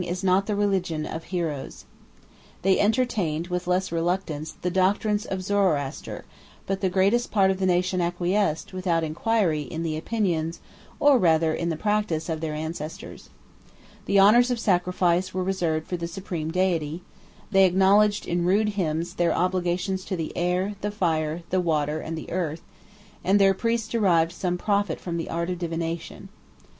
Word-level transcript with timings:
is 0.03 0.23
not 0.23 0.47
the 0.47 0.55
religion 0.55 1.05
of 1.05 1.25
heroes." 1.25 1.85
They 2.63 2.79
entertained, 2.79 3.49
with 3.49 3.67
less 3.67 3.91
reluctance, 3.91 4.53
the 4.63 4.71
doctrines 4.71 5.25
of 5.25 5.43
Zoroaster; 5.43 6.25
but 6.65 6.81
the 6.81 6.89
greatest 6.89 7.29
part 7.29 7.51
of 7.51 7.59
the 7.59 7.67
nation 7.67 8.01
acquiesced, 8.01 8.73
without 8.73 9.03
inquiry, 9.03 9.61
in 9.61 9.83
the 9.83 9.95
opinions, 9.95 10.59
or 10.99 11.19
rather 11.19 11.53
in 11.53 11.69
the 11.69 11.77
practice, 11.77 12.29
of 12.29 12.41
their 12.41 12.55
ancestors. 12.55 13.29
The 14.07 14.17
honors 14.17 14.49
of 14.49 14.59
sacrifice 14.59 15.35
were 15.35 15.43
reserved 15.43 15.85
for 15.85 15.97
the 15.97 16.07
supreme 16.07 16.49
deity; 16.49 17.03
they 17.51 17.65
acknowledged, 17.65 18.25
in 18.27 18.43
rude 18.43 18.69
hymns, 18.69 19.13
their 19.13 19.31
obligations 19.31 20.03
to 20.05 20.15
the 20.15 20.35
air, 20.35 20.73
the 20.81 20.89
fire, 20.89 21.43
the 21.51 21.61
water, 21.61 21.99
and 21.99 22.17
the 22.17 22.31
earth; 22.31 22.63
and 23.23 23.37
their 23.39 23.53
priests 23.53 23.89
derived 23.89 24.31
some 24.31 24.57
profit 24.57 24.99
from 24.99 25.17
the 25.17 25.29
art 25.29 25.51
of 25.51 25.59
divination. 25.59 26.29